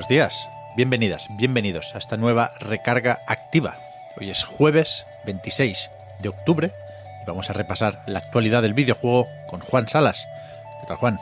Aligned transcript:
Buenos 0.00 0.08
días, 0.08 0.48
bienvenidas, 0.76 1.28
bienvenidos 1.36 1.94
a 1.94 1.98
esta 1.98 2.16
nueva 2.16 2.52
recarga 2.58 3.18
activa. 3.26 3.76
Hoy 4.18 4.30
es 4.30 4.44
jueves 4.44 5.04
26 5.26 5.90
de 6.20 6.30
octubre 6.30 6.72
y 7.22 7.26
vamos 7.26 7.50
a 7.50 7.52
repasar 7.52 8.00
la 8.06 8.20
actualidad 8.20 8.62
del 8.62 8.72
videojuego 8.72 9.28
con 9.46 9.60
Juan 9.60 9.88
Salas. 9.88 10.26
¿Qué 10.80 10.86
tal, 10.86 10.96
Juan? 10.96 11.18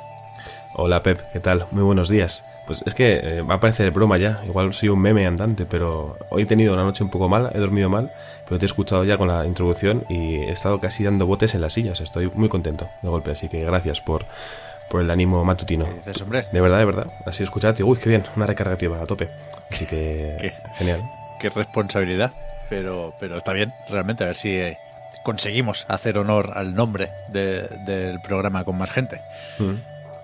Hola 0.74 1.02
Pep, 1.02 1.20
¿qué 1.32 1.40
tal? 1.40 1.66
Muy 1.72 1.82
buenos 1.82 2.08
días. 2.08 2.44
Pues 2.68 2.84
es 2.86 2.94
que 2.94 3.16
eh, 3.16 3.42
va 3.42 3.56
a 3.56 3.60
parecer 3.60 3.90
broma 3.90 4.16
ya, 4.16 4.42
igual 4.46 4.72
soy 4.72 4.90
un 4.90 5.00
meme 5.00 5.26
andante, 5.26 5.66
pero 5.66 6.16
hoy 6.30 6.42
he 6.42 6.46
tenido 6.46 6.74
una 6.74 6.84
noche 6.84 7.02
un 7.02 7.10
poco 7.10 7.28
mala, 7.28 7.50
he 7.52 7.58
dormido 7.58 7.90
mal, 7.90 8.12
pero 8.46 8.60
te 8.60 8.66
he 8.66 8.68
escuchado 8.68 9.02
ya 9.02 9.18
con 9.18 9.26
la 9.26 9.44
introducción 9.44 10.04
y 10.08 10.36
he 10.36 10.52
estado 10.52 10.78
casi 10.78 11.02
dando 11.02 11.26
botes 11.26 11.56
en 11.56 11.62
las 11.62 11.72
sillas, 11.72 12.00
estoy 12.00 12.30
muy 12.32 12.48
contento 12.48 12.88
de 13.02 13.08
golpe, 13.08 13.32
así 13.32 13.48
que 13.48 13.64
gracias 13.64 14.00
por, 14.02 14.26
por 14.90 15.00
el 15.02 15.10
ánimo 15.10 15.44
matutino. 15.44 15.84
¿Qué 15.84 15.92
dices, 15.94 16.22
hombre? 16.22 16.46
De 16.52 16.60
verdad, 16.60 16.78
de 16.78 16.84
verdad, 16.84 17.06
así 17.26 17.42
escucharte, 17.42 17.82
uy, 17.82 17.98
qué 17.98 18.08
bien, 18.08 18.24
una 18.36 18.46
recargativa 18.46 19.00
a 19.02 19.06
tope, 19.06 19.28
así 19.70 19.86
que 19.86 20.36
¿Qué? 20.40 20.54
genial. 20.76 21.02
Qué 21.40 21.50
responsabilidad, 21.50 22.32
pero, 22.68 23.14
pero 23.20 23.38
está 23.38 23.52
bien, 23.52 23.72
realmente, 23.88 24.24
a 24.24 24.28
ver 24.28 24.36
si 24.36 24.50
eh, 24.56 24.78
conseguimos 25.24 25.84
hacer 25.88 26.18
honor 26.18 26.52
al 26.54 26.74
nombre 26.74 27.10
de- 27.28 27.62
del 27.84 28.20
programa 28.20 28.64
con 28.64 28.76
más 28.78 28.90
gente. 28.90 29.20
Mm. 29.58 29.74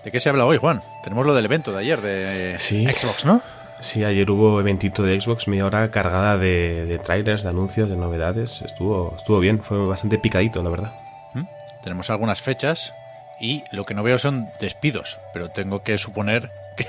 ¿De 0.03 0.11
qué 0.11 0.19
se 0.19 0.29
habla 0.29 0.45
hoy, 0.45 0.57
Juan? 0.57 0.81
Tenemos 1.03 1.25
lo 1.25 1.33
del 1.33 1.45
evento 1.45 1.71
de 1.71 1.79
ayer 1.79 1.99
de 2.01 2.55
Sí. 2.59 2.85
Xbox, 2.85 3.25
¿no? 3.25 3.41
Sí, 3.79 4.03
ayer 4.03 4.29
hubo 4.31 4.59
eventito 4.59 5.03
de 5.03 5.19
Xbox, 5.19 5.47
media 5.47 5.65
hora 5.65 5.89
cargada 5.91 6.37
de, 6.37 6.85
de 6.85 6.97
trailers, 6.97 7.43
de 7.43 7.49
anuncios, 7.49 7.89
de 7.89 7.95
novedades, 7.97 8.61
estuvo, 8.61 9.13
estuvo 9.17 9.39
bien, 9.39 9.61
fue 9.63 9.85
bastante 9.85 10.17
picadito, 10.17 10.63
la 10.63 10.69
verdad. 10.69 10.91
¿Mm? 11.33 11.43
Tenemos 11.83 12.09
algunas 12.09 12.41
fechas 12.41 12.93
y 13.39 13.63
lo 13.71 13.83
que 13.85 13.93
no 13.93 14.03
veo 14.03 14.17
son 14.19 14.49
despidos, 14.59 15.17
pero 15.33 15.49
tengo 15.49 15.83
que 15.83 15.97
suponer 15.97 16.51
que, 16.77 16.87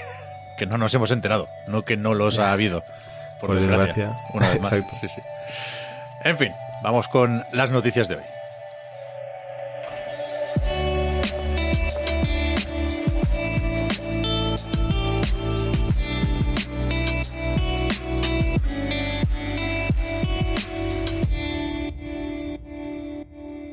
que 0.59 0.67
no 0.67 0.79
nos 0.79 0.95
hemos 0.95 1.11
enterado, 1.11 1.49
no 1.67 1.85
que 1.85 1.97
no 1.97 2.15
los 2.15 2.39
ha 2.39 2.53
habido. 2.53 2.83
Por, 3.41 3.49
Por 3.51 3.61
desgracia, 3.61 3.87
desgracia. 3.95 4.31
una 4.33 4.49
vez 4.49 4.61
más. 4.61 4.73
Exacto. 4.73 4.97
Sí, 5.01 5.09
sí. 5.09 5.21
En 6.25 6.39
fin, 6.39 6.53
vamos 6.83 7.09
con 7.09 7.45
las 7.53 7.71
noticias 7.71 8.09
de 8.09 8.17
hoy. 8.17 8.23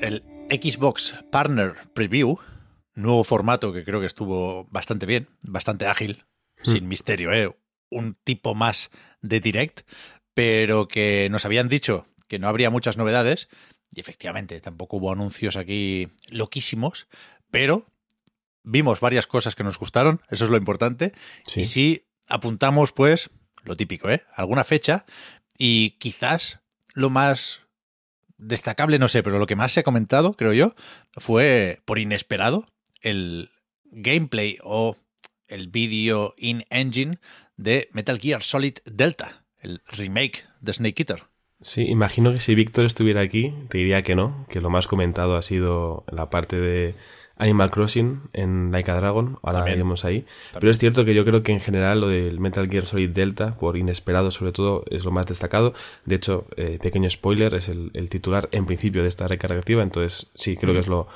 El 0.02 0.24
Xbox 0.50 1.16
Partner 1.32 1.74
Preview, 1.94 2.38
nuevo 2.96 3.24
formato 3.24 3.74
que 3.74 3.84
creo 3.84 4.00
que 4.00 4.06
estuvo 4.06 4.66
bastante 4.66 5.06
bien, 5.06 5.28
bastante 5.42 5.88
ágil, 5.88 6.26
sin 6.64 6.88
misterio, 6.88 7.34
¿eh? 7.34 7.56
un 7.90 8.16
tipo 8.24 8.56
más 8.56 8.90
de 9.22 9.40
direct, 9.40 9.82
pero 10.34 10.88
que 10.88 11.28
nos 11.30 11.46
habían 11.46 11.68
dicho 11.68 12.08
que 12.28 12.40
no 12.40 12.48
habría 12.48 12.70
muchas 12.70 12.98
novedades, 12.98 13.50
y 13.94 14.00
efectivamente 14.00 14.60
tampoco 14.62 14.98
hubo 14.98 15.12
anuncios 15.12 15.56
aquí 15.58 16.10
loquísimos, 16.30 17.08
pero 17.52 17.86
vimos 18.64 19.00
varias 19.02 19.28
cosas 19.28 19.56
que 19.56 19.64
nos 19.64 19.78
gustaron, 19.78 20.22
eso 20.30 20.46
es 20.46 20.50
lo 20.50 20.58
importante, 20.58 21.12
Sí. 21.46 21.62
y 21.62 21.66
sí 21.66 22.06
apuntamos 22.28 22.92
pues 22.92 23.30
lo 23.64 23.76
típico, 23.78 24.10
¿eh? 24.10 24.24
alguna 24.36 24.64
fecha, 24.64 25.06
y 25.58 25.92
quizás 26.00 26.60
lo 26.94 27.10
más 27.10 27.62
destacable, 28.38 29.00
no 29.00 29.10
sé, 29.10 29.22
pero 29.24 29.38
lo 29.40 29.46
que 29.46 29.56
más 29.56 29.74
se 29.74 29.82
ha 29.82 29.84
comentado, 29.84 30.34
creo 30.34 30.54
yo, 30.54 30.76
fue 31.18 31.82
por 31.86 32.00
inesperado 32.00 32.66
el 33.04 33.52
gameplay 33.84 34.58
o 34.64 34.98
el 35.48 35.68
vídeo 35.68 36.34
in-engine 36.38 37.20
de 37.58 37.88
Metal 37.92 38.20
Gear 38.20 38.42
Solid 38.42 38.78
Delta, 38.86 39.46
el 39.62 39.82
remake 39.92 40.46
de 40.62 40.74
Snake 40.74 41.04
Eater. 41.04 41.24
Sí, 41.62 41.84
imagino 41.84 42.34
que 42.34 42.40
si 42.40 42.56
Víctor 42.56 42.86
estuviera 42.86 43.22
aquí, 43.22 43.54
te 43.70 43.78
diría 43.78 44.02
que 44.02 44.16
no, 44.16 44.46
que 44.50 44.60
lo 44.60 44.70
más 44.70 44.88
comentado 44.88 45.38
ha 45.38 45.42
sido 45.42 46.04
la 46.12 46.30
parte 46.30 46.60
de 46.60 46.96
Animal 47.38 47.72
Crossing 47.72 48.22
en 48.34 48.72
Like 48.72 48.92
a 48.92 48.96
Dragon, 48.96 49.38
ahora 49.42 49.60
También. 49.60 49.80
iremos 49.80 50.06
ahí. 50.06 50.26
Pero 50.54 50.72
es 50.72 50.78
cierto 50.78 51.04
que 51.04 51.16
yo 51.16 51.26
creo 51.26 51.42
que 51.42 51.52
en 51.52 51.60
general 51.60 52.02
lo 52.02 52.08
del 52.08 52.40
Metal 52.40 52.70
Gear 52.70 52.86
Solid 52.86 53.10
Delta, 53.10 53.58
por 53.58 53.76
inesperado 53.76 54.32
sobre 54.32 54.52
todo, 54.52 54.84
es 54.90 55.04
lo 55.04 55.12
más 55.12 55.26
destacado. 55.26 55.74
De 56.06 56.16
hecho, 56.16 56.46
eh, 56.58 56.78
pequeño 56.82 57.10
spoiler, 57.10 57.56
es 57.56 57.70
el, 57.70 57.92
el 57.96 58.10
titular 58.10 58.50
en 58.52 58.66
principio 58.66 59.02
de 59.02 59.10
esta 59.10 59.28
recargativa, 59.28 59.82
entonces 59.82 60.28
sí, 60.36 60.56
creo 60.56 60.74
que 60.74 60.82
es 60.82 60.88
lo, 60.88 61.08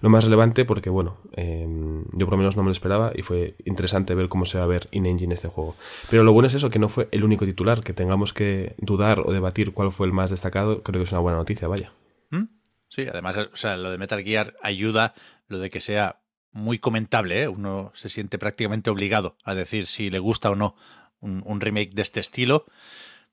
lo 0.00 0.08
más 0.08 0.24
relevante 0.24 0.64
porque, 0.64 0.90
bueno, 0.90 1.18
eh, 1.36 1.66
yo 2.12 2.26
por 2.26 2.32
lo 2.32 2.38
menos 2.38 2.56
no 2.56 2.62
me 2.62 2.68
lo 2.68 2.72
esperaba 2.72 3.12
y 3.14 3.22
fue 3.22 3.54
interesante 3.64 4.14
ver 4.14 4.28
cómo 4.28 4.46
se 4.46 4.58
va 4.58 4.64
a 4.64 4.68
ver 4.68 4.88
in-engine 4.92 5.34
este 5.34 5.48
juego. 5.48 5.76
Pero 6.10 6.24
lo 6.24 6.32
bueno 6.32 6.48
es 6.48 6.54
eso, 6.54 6.70
que 6.70 6.78
no 6.78 6.88
fue 6.88 7.08
el 7.10 7.22
único 7.22 7.44
titular, 7.44 7.82
que 7.82 7.92
tengamos 7.92 8.32
que 8.32 8.74
dudar 8.78 9.20
o 9.20 9.32
debatir 9.32 9.72
cuál 9.72 9.92
fue 9.92 10.06
el 10.06 10.12
más 10.12 10.30
destacado, 10.30 10.82
creo 10.82 11.00
que 11.00 11.04
es 11.04 11.12
una 11.12 11.20
buena 11.20 11.38
noticia, 11.38 11.68
vaya. 11.68 11.92
¿Mm? 12.30 12.44
Sí, 12.88 13.02
además, 13.10 13.36
o 13.36 13.56
sea, 13.56 13.76
lo 13.76 13.90
de 13.90 13.98
Metal 13.98 14.22
Gear 14.22 14.54
ayuda 14.62 15.14
lo 15.48 15.58
de 15.58 15.70
que 15.70 15.80
sea 15.80 16.20
muy 16.52 16.78
comentable, 16.78 17.42
¿eh? 17.42 17.48
Uno 17.48 17.92
se 17.94 18.08
siente 18.08 18.38
prácticamente 18.38 18.90
obligado 18.90 19.36
a 19.44 19.54
decir 19.54 19.86
si 19.86 20.08
le 20.10 20.18
gusta 20.18 20.50
o 20.50 20.56
no 20.56 20.76
un, 21.20 21.42
un 21.44 21.60
remake 21.60 21.92
de 21.94 22.02
este 22.02 22.20
estilo. 22.20 22.64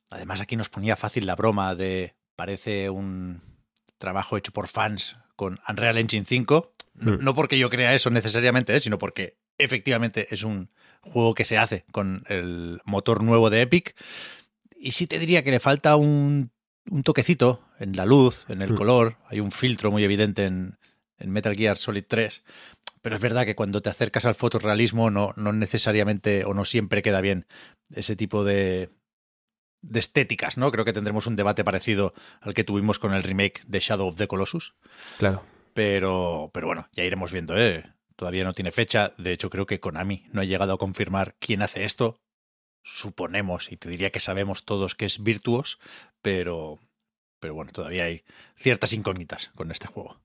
Además, 0.09 0.41
aquí 0.41 0.55
nos 0.55 0.69
ponía 0.69 0.95
fácil 0.95 1.25
la 1.25 1.35
broma 1.35 1.75
de 1.75 2.15
parece 2.35 2.89
un 2.89 3.41
trabajo 3.97 4.37
hecho 4.37 4.51
por 4.51 4.67
fans 4.67 5.17
con 5.35 5.59
Unreal 5.67 5.97
Engine 5.97 6.25
5. 6.25 6.73
No, 6.95 7.11
Mm. 7.13 7.23
no 7.23 7.33
porque 7.33 7.57
yo 7.57 7.71
crea 7.71 7.95
eso 7.95 8.11
necesariamente, 8.11 8.75
¿eh? 8.75 8.79
sino 8.79 8.99
porque 8.99 9.39
efectivamente 9.57 10.27
es 10.29 10.43
un 10.43 10.69
juego 11.01 11.33
que 11.33 11.43
se 11.45 11.57
hace 11.57 11.85
con 11.91 12.23
el 12.27 12.81
motor 12.85 13.23
nuevo 13.23 13.49
de 13.49 13.61
Epic. 13.61 13.95
Y 14.75 14.91
sí 14.91 15.07
te 15.07 15.17
diría 15.17 15.43
que 15.43 15.49
le 15.49 15.59
falta 15.59 15.95
un, 15.95 16.51
un 16.89 17.03
toquecito 17.03 17.63
en 17.79 17.95
la 17.95 18.05
luz, 18.05 18.49
en 18.49 18.61
el 18.61 18.73
Mm. 18.73 18.75
color. 18.77 19.17
Hay 19.27 19.39
un 19.39 19.51
filtro 19.51 19.91
muy 19.91 20.03
evidente 20.03 20.45
en, 20.45 20.77
en 21.17 21.29
Metal 21.31 21.55
Gear 21.55 21.77
Solid 21.77 22.05
3. 22.07 22.43
Pero 23.01 23.15
es 23.15 23.21
verdad 23.21 23.45
que 23.45 23.55
cuando 23.55 23.81
te 23.81 23.89
acercas 23.89 24.25
al 24.25 24.35
fotorrealismo 24.35 25.09
no, 25.11 25.33
no 25.35 25.51
necesariamente 25.53 26.45
o 26.45 26.53
no 26.53 26.63
siempre 26.65 27.01
queda 27.01 27.19
bien 27.21 27.45
ese 27.93 28.15
tipo 28.15 28.43
de, 28.45 28.89
de 29.81 29.99
estéticas, 29.99 30.57
¿no? 30.57 30.71
Creo 30.71 30.85
que 30.85 30.93
tendremos 30.93 31.27
un 31.27 31.35
debate 31.35 31.63
parecido 31.65 32.13
al 32.39 32.53
que 32.53 32.63
tuvimos 32.63 32.99
con 32.99 33.13
el 33.13 33.23
remake 33.23 33.61
de 33.67 33.79
Shadow 33.81 34.07
of 34.07 34.15
the 34.15 34.27
Colossus. 34.27 34.73
Claro. 35.17 35.43
Pero, 35.73 36.49
pero 36.53 36.67
bueno, 36.67 36.87
ya 36.93 37.03
iremos 37.03 37.31
viendo, 37.33 37.57
¿eh? 37.57 37.83
Todavía 38.15 38.43
no 38.45 38.53
tiene 38.53 38.71
fecha. 38.71 39.13
De 39.17 39.33
hecho, 39.33 39.49
creo 39.49 39.65
que 39.65 39.79
Konami 39.81 40.25
no 40.31 40.39
ha 40.41 40.45
llegado 40.45 40.71
a 40.73 40.77
confirmar 40.77 41.35
quién 41.39 41.61
hace 41.61 41.83
esto. 41.83 42.21
Suponemos, 42.83 43.71
y 43.71 43.77
te 43.77 43.89
diría 43.89 44.11
que 44.11 44.19
sabemos 44.19 44.63
todos 44.65 44.95
que 44.95 45.05
es 45.05 45.23
Virtuos, 45.23 45.79
pero, 46.21 46.79
pero 47.39 47.53
bueno, 47.53 47.71
todavía 47.71 48.05
hay 48.05 48.23
ciertas 48.57 48.93
incógnitas 48.93 49.51
con 49.55 49.71
este 49.71 49.87
juego. 49.87 50.17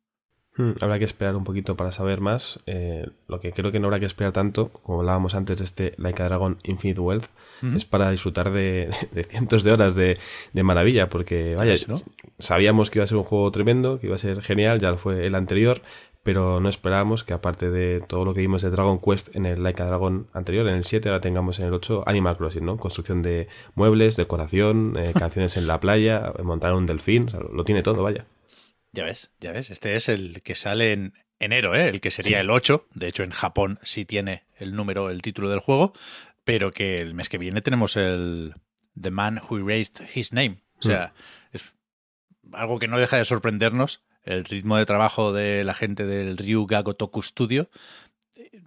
Hmm, 0.57 0.73
Habrá 0.81 0.99
que 0.99 1.05
esperar 1.05 1.37
un 1.37 1.45
poquito 1.45 1.77
para 1.77 1.93
saber 1.93 2.21
más. 2.21 2.59
Eh, 2.67 3.06
lo 3.29 3.38
que 3.38 3.53
creo 3.53 3.71
que 3.71 3.79
no 3.79 3.87
habrá 3.87 4.00
que 4.00 4.06
esperar 4.06 4.32
tanto, 4.32 4.71
como 4.71 4.99
hablábamos 5.00 5.37
antes 5.37 5.59
de 5.59 5.65
este 5.65 5.94
Like 5.99 6.21
a 6.21 6.25
Dragon 6.25 6.59
Infinite 6.65 7.00
Wealth, 7.00 7.27
es 7.75 7.85
para 7.85 8.11
disfrutar 8.11 8.50
de, 8.50 8.93
de 9.12 9.23
cientos 9.25 9.62
de 9.62 9.73
horas 9.73 9.94
de, 9.94 10.19
de 10.53 10.62
maravilla, 10.65 11.09
porque 11.09 11.55
vaya, 11.55 11.77
¿no? 11.87 12.00
sabíamos 12.41 12.91
que 12.91 12.99
iba 12.99 13.05
a 13.05 13.09
ser 13.09 13.19
un 13.19 13.25
juego 13.25 13.50
tremendo, 13.53 14.00
que 14.00 14.06
iba 14.09 14.17
a 14.17 14.19
ser 14.19 14.43
genial, 14.43 14.81
ya 14.81 14.91
lo 14.91 14.97
fue 14.97 15.27
el 15.27 15.37
anterior, 15.37 15.81
pero 16.29 16.61
no 16.61 16.69
esperábamos 16.69 17.25
que 17.25 17.33
aparte 17.33 17.71
de 17.71 18.03
todo 18.03 18.27
lo 18.27 18.35
que 18.35 18.41
vimos 18.41 18.61
de 18.61 18.69
Dragon 18.69 19.01
Quest 19.01 19.35
en 19.35 19.47
el 19.47 19.63
Like 19.63 19.81
a 19.81 19.87
Dragon 19.87 20.29
anterior, 20.35 20.69
en 20.69 20.75
el 20.75 20.85
7, 20.85 21.09
ahora 21.09 21.23
tengamos 21.23 21.59
en 21.59 21.65
el 21.65 21.73
8 21.73 22.05
Animal 22.05 22.37
Crossing, 22.37 22.67
¿no? 22.67 22.77
Construcción 22.77 23.23
de 23.23 23.49
muebles, 23.75 24.17
decoración, 24.17 24.95
eh, 24.99 25.15
canciones 25.19 25.57
en 25.57 25.67
la 25.67 25.81
playa, 25.81 26.35
montar 26.43 26.75
un 26.75 26.85
delfín, 26.85 27.29
o 27.29 27.31
sea, 27.31 27.41
lo 27.41 27.65
tiene 27.65 27.83
todo, 27.83 28.03
vaya. 28.03 28.27
Ya 28.93 29.05
ves, 29.05 29.31
ya 29.41 29.53
ves. 29.53 29.71
Este 29.71 29.97
es 29.97 30.11
el 30.11 30.43
que 30.43 30.55
sale 30.55 30.93
en 30.93 31.15
enero, 31.39 31.75
¿eh? 31.75 31.89
el 31.89 32.03
que 32.03 32.11
sería 32.11 32.41
el 32.41 32.51
8. 32.51 32.89
De 32.93 33.09
hecho, 33.09 33.23
en 33.23 33.31
Japón 33.31 33.79
sí 33.83 34.05
tiene 34.05 34.45
el 34.59 34.75
número, 34.75 35.09
el 35.09 35.23
título 35.23 35.49
del 35.49 35.61
juego, 35.61 35.95
pero 36.45 36.73
que 36.73 37.01
el 37.01 37.15
mes 37.15 37.31
que 37.31 37.39
viene 37.39 37.63
tenemos 37.63 37.97
el 37.97 38.53
The 39.01 39.11
Man 39.11 39.41
Who 39.49 39.67
Erased 39.67 40.07
His 40.15 40.35
Name. 40.35 40.59
O 40.79 40.83
sea, 40.83 41.15
es 41.53 41.65
algo 42.53 42.79
que 42.79 42.87
no 42.87 42.99
deja 42.99 43.17
de 43.17 43.25
sorprendernos 43.25 44.03
el 44.29 44.45
ritmo 44.45 44.77
de 44.77 44.87
trabajo 44.87 45.33
de 45.33 45.65
la 45.65 45.75
gente 45.75 46.07
del 46.07 46.37
Ryu 46.37 46.67
Gagotoku 46.67 47.23
Studio, 47.23 47.71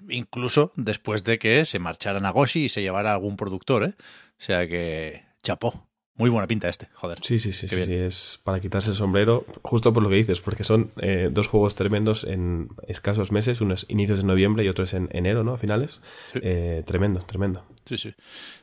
incluso 0.09 0.71
después 0.75 1.23
de 1.23 1.37
que 1.37 1.65
se 1.65 1.79
marchara 1.79 2.19
Nagoshi 2.19 2.65
y 2.65 2.69
se 2.69 2.81
llevara 2.81 3.13
algún 3.13 3.37
productor, 3.37 3.83
¿eh? 3.83 3.93
O 3.97 4.43
sea 4.43 4.67
que, 4.67 5.23
chapó. 5.43 5.87
Muy 6.15 6.29
buena 6.29 6.45
pinta 6.45 6.67
este, 6.67 6.89
joder. 6.93 7.19
Sí, 7.23 7.39
sí, 7.39 7.51
sí, 7.51 7.67
sí, 7.67 7.75
es 7.75 8.39
para 8.43 8.59
quitarse 8.59 8.89
el 8.89 8.95
sombrero, 8.95 9.45
justo 9.63 9.93
por 9.93 10.03
lo 10.03 10.09
que 10.09 10.15
dices, 10.15 10.39
porque 10.41 10.63
son 10.63 10.91
eh, 10.97 11.29
dos 11.31 11.47
juegos 11.47 11.73
tremendos 11.73 12.25
en 12.25 12.67
escasos 12.87 13.31
meses, 13.31 13.61
uno 13.61 13.73
es 13.73 13.85
inicios 13.87 14.19
de 14.19 14.27
noviembre 14.27 14.63
y 14.63 14.67
otro 14.67 14.83
es 14.83 14.93
en 14.93 15.09
enero, 15.13 15.43
¿no? 15.43 15.53
A 15.53 15.57
finales. 15.57 16.01
Eh, 16.35 16.83
tremendo, 16.85 17.21
tremendo. 17.21 17.65
Sí, 17.85 17.97
sí. 17.97 18.13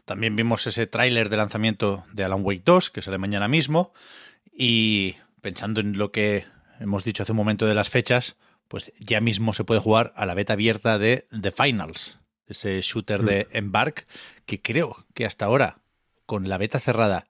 También 0.05 0.37
vimos 0.37 0.67
ese 0.67 0.87
tráiler 0.87 1.31
de 1.31 1.37
lanzamiento 1.37 2.05
de 2.13 2.25
Alan 2.25 2.45
Wake 2.45 2.63
2, 2.65 2.91
que 2.91 3.03
sale 3.03 3.19
mañana 3.19 3.49
mismo, 3.49 3.93
y 4.53 5.17
pensando 5.41 5.81
en 5.81 5.97
lo 5.97 6.13
que 6.13 6.45
hemos 6.79 7.05
dicho 7.05 7.23
hace 7.23 7.33
un 7.33 7.37
momento 7.37 7.67
de 7.67 7.75
las 7.75 7.91
fechas, 7.91 8.37
pues 8.69 8.93
ya 8.99 9.21
mismo 9.21 9.55
se 9.55 9.65
puede 9.65 9.81
jugar 9.81 10.13
a 10.17 10.27
la 10.27 10.35
beta 10.35 10.53
abierta 10.55 10.99
de 10.99 11.25
The 11.41 11.51
Finals, 11.51 12.19
ese 12.47 12.81
shooter 12.81 13.23
de 13.23 13.47
mm. 13.51 13.57
Embark, 13.57 14.07
que 14.47 14.61
creo 14.61 14.97
que 15.15 15.27
hasta 15.27 15.47
ahora, 15.47 15.81
con 16.27 16.49
la 16.49 16.59
beta 16.59 16.79
cerrada, 16.79 17.27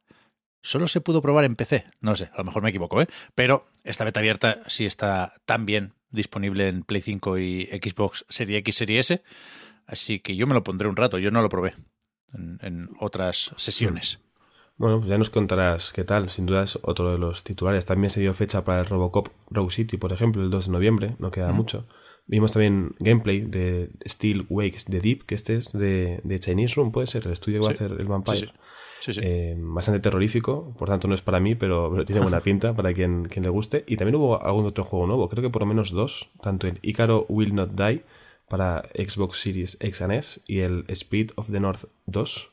solo 0.62 0.88
se 0.88 1.00
pudo 1.00 1.22
probar 1.22 1.44
en 1.44 1.56
PC. 1.56 1.86
No 2.00 2.16
sé, 2.16 2.30
a 2.32 2.38
lo 2.38 2.44
mejor 2.44 2.62
me 2.62 2.70
equivoco, 2.70 3.00
¿eh? 3.00 3.08
Pero 3.34 3.64
esta 3.84 4.04
beta 4.04 4.20
abierta 4.20 4.58
sí 4.66 4.86
está 4.86 5.34
también 5.44 5.94
disponible 6.10 6.68
en 6.68 6.82
Play 6.82 7.02
5 7.02 7.38
y 7.38 7.64
Xbox 7.82 8.24
Series 8.28 8.58
X, 8.60 8.76
Series 8.76 9.10
S. 9.10 9.22
Así 9.86 10.20
que 10.20 10.36
yo 10.36 10.46
me 10.46 10.54
lo 10.54 10.64
pondré 10.64 10.88
un 10.88 10.96
rato, 10.96 11.18
yo 11.18 11.30
no 11.30 11.42
lo 11.42 11.48
probé 11.48 11.74
en, 12.34 12.90
otras 13.00 13.52
sesiones. 13.56 14.20
Bueno, 14.78 14.98
pues 14.98 15.10
ya 15.10 15.18
nos 15.18 15.28
contarás 15.28 15.92
qué 15.92 16.04
tal. 16.04 16.30
Sin 16.30 16.46
duda 16.46 16.62
es 16.62 16.78
otro 16.82 17.10
de 17.10 17.18
los 17.18 17.44
titulares. 17.44 17.84
También 17.84 18.10
se 18.10 18.20
dio 18.20 18.32
fecha 18.32 18.64
para 18.64 18.80
el 18.80 18.86
Robocop 18.86 19.28
Rogue 19.50 19.72
City, 19.72 19.96
por 19.96 20.12
ejemplo, 20.12 20.42
el 20.42 20.50
2 20.50 20.66
de 20.66 20.72
noviembre. 20.72 21.16
No 21.18 21.32
queda 21.32 21.52
mucho. 21.52 21.86
Vimos 22.28 22.52
también 22.52 22.94
gameplay 23.00 23.40
de 23.40 23.90
Steel 24.06 24.46
Wakes 24.48 24.84
the 24.84 25.00
Deep, 25.00 25.24
que 25.24 25.34
este 25.34 25.56
es 25.56 25.72
de, 25.72 26.20
Chinese 26.38 26.74
Room, 26.74 26.92
puede 26.92 27.06
ser, 27.06 27.26
el 27.26 27.32
estudio 27.32 27.60
que 27.60 27.64
va 27.64 27.70
a 27.70 27.74
hacer 27.74 27.96
el 27.98 28.06
Vampire. 28.06 28.52
Eh, 29.06 29.56
bastante 29.58 30.00
terrorífico, 30.00 30.74
por 30.76 30.88
tanto 30.88 31.08
no 31.08 31.14
es 31.14 31.22
para 31.22 31.40
mí, 31.40 31.54
pero, 31.54 32.04
tiene 32.04 32.20
buena 32.20 32.40
pinta 32.40 32.74
para 32.76 32.92
quien, 32.92 33.24
quien 33.24 33.44
le 33.44 33.48
guste. 33.48 33.82
Y 33.86 33.96
también 33.96 34.16
hubo 34.16 34.42
algún 34.42 34.66
otro 34.66 34.84
juego 34.84 35.06
nuevo, 35.06 35.28
creo 35.30 35.42
que 35.42 35.50
por 35.50 35.62
lo 35.62 35.66
menos 35.66 35.90
dos, 35.90 36.28
tanto 36.42 36.66
el 36.66 36.78
Icaro 36.82 37.24
Will 37.30 37.54
Not 37.54 37.70
Die 37.70 38.04
para 38.48 38.82
Xbox 38.94 39.40
Series 39.40 39.78
X 39.80 40.02
and 40.02 40.12
S 40.12 40.40
y 40.46 40.60
el 40.60 40.84
Speed 40.88 41.30
of 41.36 41.50
the 41.50 41.60
North 41.60 41.84
2, 42.06 42.50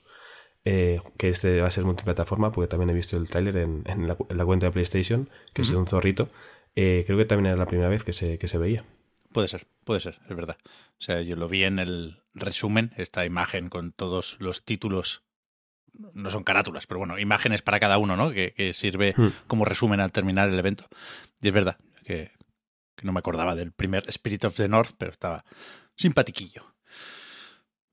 eh, 0.65 0.99
que 1.17 1.29
este 1.29 1.61
va 1.61 1.67
a 1.67 1.71
ser 1.71 1.85
multiplataforma, 1.85 2.51
porque 2.51 2.67
también 2.67 2.89
he 2.89 2.93
visto 2.93 3.15
el 3.15 3.29
tráiler 3.29 3.57
en, 3.57 3.83
la, 4.07 4.45
cuenta 4.45 4.65
de 4.65 4.71
PlayStation, 4.71 5.29
que 5.53 5.61
es 5.61 5.69
de 5.69 5.77
un 5.77 5.87
zorrito. 5.87 6.29
Eh, 6.75 7.03
creo 7.05 7.17
que 7.17 7.25
también 7.25 7.47
era 7.47 7.57
la 7.57 7.67
primera 7.67 7.87
vez 7.87 8.03
que 8.03 8.13
se, 8.13 8.37
que 8.37 8.47
se 8.47 8.57
veía. 8.57 8.83
Puede 9.31 9.47
ser, 9.47 9.67
puede 9.83 10.01
ser, 10.01 10.19
es 10.29 10.35
verdad. 10.35 10.57
O 10.65 11.01
sea, 11.01 11.21
yo 11.21 11.35
lo 11.35 11.47
vi 11.47 11.63
en 11.63 11.79
el 11.79 12.23
resumen, 12.33 12.93
esta 12.97 13.25
imagen 13.25 13.69
con 13.69 13.91
todos 13.91 14.37
los 14.39 14.65
títulos 14.65 15.23
no 16.13 16.29
son 16.29 16.43
carátulas, 16.43 16.87
pero 16.87 16.99
bueno, 16.99 17.19
imágenes 17.19 17.61
para 17.61 17.79
cada 17.79 17.97
uno, 17.97 18.15
¿no? 18.15 18.31
Que, 18.31 18.71
sirve 18.73 19.13
hmm. 19.15 19.27
como 19.47 19.65
resumen 19.65 19.99
al 19.99 20.11
terminar 20.11 20.49
el 20.49 20.59
evento. 20.59 20.87
Y 21.41 21.47
es 21.47 21.53
verdad 21.53 21.77
que, 22.03 22.31
no 23.01 23.13
me 23.13 23.19
acordaba 23.19 23.55
del 23.55 23.71
primer 23.71 24.03
Spirit 24.09 24.45
of 24.45 24.55
the 24.55 24.67
North, 24.67 24.91
pero 24.97 25.11
estaba 25.11 25.45
simpatiquillo. 25.95 26.63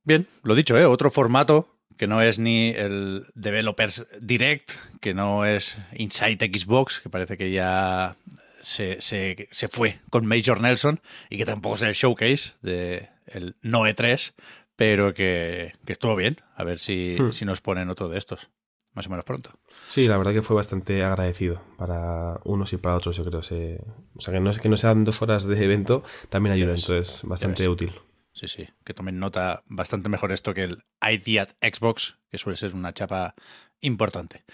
Bien, 0.05 0.27
lo 0.43 0.55
dicho, 0.55 0.77
¿eh? 0.77 0.87
Otro 0.87 1.11
formato 1.11 1.72
que 1.97 2.07
no 2.07 2.23
es 2.23 2.39
ni 2.39 2.71
el 2.71 3.27
Developers 3.35 4.07
Direct, 4.21 4.73
que 5.01 5.15
no 5.15 5.47
es 5.47 5.77
Inside 5.95 6.51
Xbox, 6.53 7.01
que 7.01 7.11
parece 7.11 7.37
que 7.37 7.51
ya 7.51 8.17
se, 8.63 9.01
se, 9.01 9.49
se 9.51 9.69
fue 9.69 9.99
con 10.11 10.27
Major 10.27 10.61
Nelson, 10.61 11.01
y 11.31 11.37
que 11.37 11.45
tampoco 11.45 11.77
es 11.77 11.83
el 11.83 11.95
showcase 11.95 12.53
de 12.63 13.09
el 13.27 13.57
Noe 13.63 13.95
3, 13.95 14.35
pero 14.77 15.15
que, 15.15 15.73
estuvo 15.87 16.17
bien. 16.17 16.41
A 16.57 16.65
ver 16.65 16.77
hmm. 16.77 17.33
si, 17.33 17.45
nos 17.45 17.61
ponen 17.61 17.91
otro 17.91 18.09
de 18.09 18.19
estos, 18.19 18.49
más 18.95 19.07
o 19.07 19.11
menos 19.11 19.25
pronto. 19.25 19.51
Sí, 19.91 20.07
la 20.07 20.17
verdad 20.17 20.33
que 20.33 20.43
fue 20.43 20.57
bastante 20.57 21.05
agradecido 21.05 21.63
para 21.77 22.41
unos 22.45 22.73
y 22.73 22.77
para 22.77 22.97
otros, 22.97 23.17
yo 23.17 23.25
creo. 23.25 23.41
o 23.41 23.43
sea, 23.43 24.35
que 24.35 24.41
no, 24.41 24.53
que 24.53 24.69
no 24.69 24.77
sean 24.77 25.05
dos 25.05 25.23
horas 25.23 25.45
de 25.45 25.63
evento, 25.63 26.03
también 26.29 26.55
ayuda, 26.55 26.75
entonces 26.75 27.23
bastante 27.25 27.69
útil. 27.69 27.93
Sí, 28.33 28.49
sí, 28.49 28.69
que 28.85 28.95
tomen 28.95 29.19
nota 29.19 29.63
bastante 29.67 30.09
mejor 30.09 30.33
esto 30.33 30.55
que 30.55 30.65
el 30.65 30.85
ID 31.03 31.39
at 31.39 31.51
Xbox, 31.61 32.19
que 32.31 32.39
suele 32.39 32.57
ser 32.57 32.75
una 32.75 32.95
chapa 32.95 33.35
importante. 33.81 34.45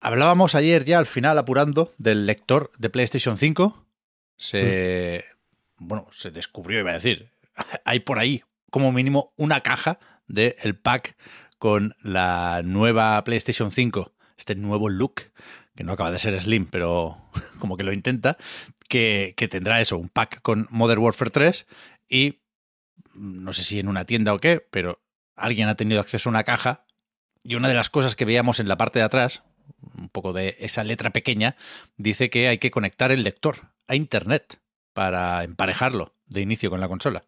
Hablábamos 0.00 0.54
ayer 0.54 0.84
ya 0.84 0.98
al 0.98 1.06
final, 1.06 1.38
apurando, 1.38 1.92
del 1.98 2.26
lector 2.26 2.70
de 2.78 2.90
PlayStation 2.90 3.36
5. 3.36 3.86
Se. 4.36 5.24
Hmm. 5.78 5.88
Bueno, 5.88 6.06
se 6.12 6.30
descubrió, 6.30 6.78
iba 6.80 6.90
a 6.90 6.94
decir. 6.94 7.32
Hay 7.84 8.00
por 8.00 8.18
ahí 8.18 8.42
como 8.70 8.92
mínimo 8.92 9.32
una 9.36 9.60
caja 9.60 9.98
del 10.26 10.76
pack 10.76 11.16
con 11.58 11.94
la 12.02 12.62
nueva 12.64 13.22
PlayStation 13.24 13.70
5, 13.70 14.14
este 14.36 14.54
nuevo 14.54 14.88
look, 14.88 15.32
que 15.74 15.84
no 15.84 15.92
acaba 15.92 16.10
de 16.10 16.18
ser 16.18 16.40
Slim, 16.40 16.66
pero 16.66 17.30
como 17.58 17.76
que 17.76 17.84
lo 17.84 17.92
intenta, 17.92 18.36
que, 18.88 19.34
tendrá 19.50 19.80
eso, 19.80 19.96
un 19.96 20.08
pack 20.08 20.42
con 20.42 20.66
Modern 20.70 21.00
Warfare 21.00 21.30
3 21.30 21.66
y 22.08 22.40
no 23.14 23.52
sé 23.52 23.64
si 23.64 23.78
en 23.78 23.88
una 23.88 24.04
tienda 24.04 24.34
o 24.34 24.38
qué, 24.38 24.66
pero 24.70 25.00
alguien 25.36 25.68
ha 25.68 25.76
tenido 25.76 26.00
acceso 26.00 26.28
a 26.28 26.32
una 26.32 26.44
caja 26.44 26.84
y 27.42 27.54
una 27.56 27.68
de 27.68 27.74
las 27.74 27.90
cosas 27.90 28.16
que 28.16 28.24
veíamos 28.24 28.60
en 28.60 28.68
la 28.68 28.76
parte 28.76 28.98
de 28.98 29.04
atrás, 29.04 29.42
un 29.96 30.08
poco 30.08 30.32
de 30.32 30.56
esa 30.60 30.84
letra 30.84 31.10
pequeña, 31.10 31.56
dice 31.96 32.30
que 32.30 32.48
hay 32.48 32.58
que 32.58 32.70
conectar 32.70 33.12
el 33.12 33.22
lector 33.22 33.72
a 33.86 33.96
Internet 33.96 34.60
para 34.92 35.44
emparejarlo 35.44 36.14
de 36.26 36.40
inicio 36.40 36.70
con 36.70 36.80
la 36.80 36.88
consola. 36.88 37.24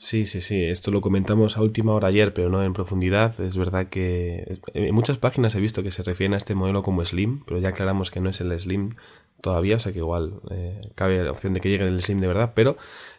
Sí, 0.00 0.26
sí, 0.26 0.40
sí. 0.40 0.62
Esto 0.62 0.92
lo 0.92 1.00
comentamos 1.00 1.56
a 1.56 1.62
última 1.62 1.92
hora 1.92 2.06
ayer, 2.06 2.32
pero 2.32 2.48
no 2.50 2.62
en 2.62 2.72
profundidad. 2.72 3.38
Es 3.40 3.56
verdad 3.56 3.88
que 3.88 4.60
en 4.72 4.94
muchas 4.94 5.18
páginas 5.18 5.56
he 5.56 5.60
visto 5.60 5.82
que 5.82 5.90
se 5.90 6.04
refieren 6.04 6.34
a 6.34 6.36
este 6.36 6.54
modelo 6.54 6.84
como 6.84 7.04
Slim, 7.04 7.42
pero 7.44 7.58
ya 7.58 7.70
aclaramos 7.70 8.12
que 8.12 8.20
no 8.20 8.30
es 8.30 8.40
el 8.40 8.58
Slim 8.60 8.94
todavía, 9.40 9.76
o 9.76 9.80
sea 9.80 9.92
que 9.92 9.98
igual 9.98 10.40
eh, 10.52 10.92
cabe 10.94 11.22
la 11.24 11.32
opción 11.32 11.52
de 11.52 11.60
que 11.60 11.68
llegue 11.68 11.84
el 11.88 12.00
Slim 12.00 12.20
de 12.20 12.28
verdad, 12.28 12.52
pero 12.54 12.76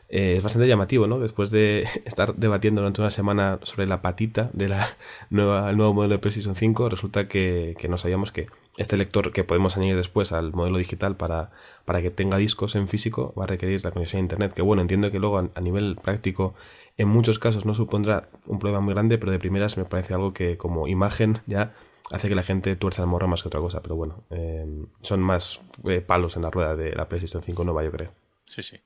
eh, 0.07 0.35
es 0.37 0.43
bastante 0.43 0.69
llamativo, 0.69 1.05
¿no? 1.05 1.19
Después 1.19 1.51
de 1.51 1.85
estar 2.05 2.35
debatiendo 2.35 2.79
durante 2.79 3.01
una 3.01 3.11
semana 3.11 3.59
sobre 3.63 3.85
la 3.85 4.01
patita 4.01 4.49
de 4.53 4.69
la 4.69 4.87
nueva, 5.29 5.69
el 5.69 5.75
nuevo 5.75 5.93
modelo 5.93 6.13
de 6.13 6.19
PlayStation 6.19 6.55
5, 6.55 6.87
resulta 6.87 7.27
que, 7.27 7.75
que 7.77 7.89
no 7.89 7.97
sabíamos 7.97 8.31
que 8.31 8.47
este 8.79 8.95
lector 8.95 9.33
que 9.33 9.43
podemos 9.43 9.75
añadir 9.75 9.97
después 9.97 10.31
al 10.31 10.53
modelo 10.53 10.77
digital 10.77 11.17
para, 11.17 11.51
para 11.83 12.01
que 12.01 12.11
tenga 12.11 12.37
discos 12.37 12.75
en 12.75 12.87
físico 12.87 13.33
va 13.37 13.43
a 13.43 13.47
requerir 13.47 13.83
la 13.83 13.91
conexión 13.91 14.19
a 14.19 14.23
Internet, 14.23 14.53
que 14.53 14.61
bueno, 14.61 14.81
entiendo 14.81 15.11
que 15.11 15.19
luego 15.19 15.37
a, 15.37 15.61
nivel 15.61 15.97
práctico 16.01 16.55
en 16.97 17.09
muchos 17.09 17.39
casos 17.39 17.65
no 17.65 17.73
supondrá 17.73 18.29
un 18.45 18.57
problema 18.57 18.79
muy 18.79 18.93
grande, 18.93 19.17
pero 19.17 19.33
de 19.33 19.39
primeras 19.39 19.77
me 19.77 19.83
parece 19.83 20.13
algo 20.13 20.33
que 20.33 20.57
como 20.57 20.87
imagen 20.87 21.41
ya 21.45 21.73
hace 22.09 22.29
que 22.29 22.35
la 22.35 22.43
gente 22.43 22.73
tuerza 22.77 23.01
el 23.01 23.09
morro 23.09 23.27
más 23.27 23.43
que 23.43 23.49
otra 23.49 23.59
cosa, 23.59 23.81
pero 23.81 23.97
bueno, 23.97 24.23
eh, 24.29 24.65
son 25.01 25.19
más 25.19 25.59
eh, 25.83 25.99
palos 25.99 26.37
en 26.37 26.43
la 26.43 26.49
rueda 26.49 26.77
de 26.77 26.95
la 26.95 27.09
PlayStation 27.09 27.43
5 27.43 27.65
nueva, 27.65 27.83
yo 27.83 27.91
creo. 27.91 28.13
Sí, 28.45 28.63
sí. 28.63 28.77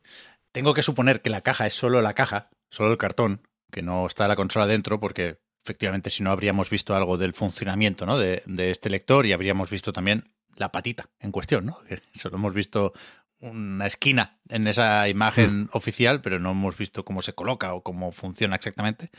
Tengo 0.51 0.73
que 0.73 0.81
suponer 0.81 1.21
que 1.21 1.29
la 1.29 1.41
caja 1.41 1.67
es 1.67 1.75
solo 1.75 2.01
la 2.01 2.13
caja, 2.13 2.49
solo 2.71 2.91
el 2.91 2.97
cartón, 2.97 3.47
que 3.71 3.83
no 3.83 4.07
está 4.07 4.27
la 4.27 4.35
consola 4.35 4.65
dentro, 4.65 4.99
porque 4.99 5.37
efectivamente 5.63 6.09
si 6.09 6.23
no 6.23 6.31
habríamos 6.31 6.69
visto 6.69 6.95
algo 6.95 7.17
del 7.17 7.33
funcionamiento 7.33 8.05
¿no? 8.05 8.17
de, 8.17 8.43
este 8.69 8.89
lector 8.89 9.25
y 9.25 9.31
habríamos 9.31 9.69
visto 9.69 9.93
también 9.93 10.25
la 10.55 10.71
patita 10.71 11.09
en 11.19 11.31
cuestión, 11.31 11.65
¿no? 11.65 11.79
Solo 12.13 12.35
hemos 12.35 12.53
visto 12.53 12.93
una 13.39 13.87
esquina 13.87 14.39
en 14.49 14.67
esa 14.67 15.07
imagen 15.09 15.63
mm. 15.63 15.69
oficial, 15.73 16.21
pero 16.21 16.39
no 16.39 16.51
hemos 16.51 16.77
visto 16.77 17.03
cómo 17.03 17.21
se 17.21 17.33
coloca 17.33 17.73
o 17.73 17.81
cómo 17.81 18.11
funciona 18.11 18.55
exactamente. 18.55 19.09